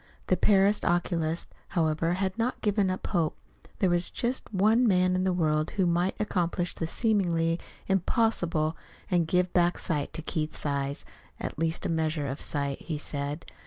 The 0.29 0.35
Paris 0.35 0.83
oculist, 0.83 1.53
however, 1.77 2.13
had 2.13 2.35
not 2.35 2.61
given 2.63 2.89
up 2.89 3.05
hope. 3.05 3.37
There 3.77 3.89
was 3.91 4.09
just 4.09 4.51
one 4.51 4.87
man 4.87 5.13
in 5.13 5.25
the 5.25 5.31
world 5.31 5.69
who 5.77 5.85
might 5.85 6.15
accomplish 6.19 6.73
the 6.73 6.87
seemingly 6.87 7.59
impossible 7.87 8.75
and 9.11 9.27
give 9.27 9.53
back 9.53 9.77
sight 9.77 10.11
to 10.13 10.23
Keith's 10.23 10.65
eyes 10.65 11.05
at 11.39 11.59
least 11.59 11.85
a 11.85 11.89
measure 11.89 12.25
of 12.25 12.41
sight, 12.41 12.81
he 12.81 12.97
said. 12.97 13.45